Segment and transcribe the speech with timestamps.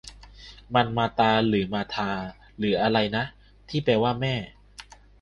[0.75, 2.11] มัน มาตา หรือ มาธา
[2.57, 3.23] หรืออะไรนะ
[3.69, 4.33] ที่แปลว่า แม่